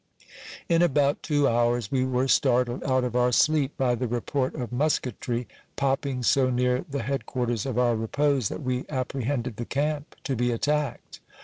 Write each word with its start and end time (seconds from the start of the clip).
In 0.67 0.81
about 0.81 1.21
two 1.21 1.47
hours 1.47 1.91
we 1.91 2.03
were 2.03 2.27
startled 2.27 2.83
out 2.85 3.03
of 3.03 3.15
our 3.15 3.31
sleep 3.31 3.77
by 3.77 3.93
the 3.93 4.07
report 4.07 4.55
of 4.55 4.71
mus 4.71 4.99
ketry, 4.99 5.45
popping 5.75 6.23
so 6.23 6.49
near 6.49 6.83
the 6.89 7.03
head 7.03 7.27
quarters 7.27 7.67
of 7.67 7.77
our 7.77 7.95
repose 7.95 8.49
that 8.49 8.63
we 8.63 8.85
apprehended 8.89 9.57
the 9.57 9.65
camp 9.65 10.15
to 10.23 10.35
be 10.35 10.49
attacked. 10.51 11.19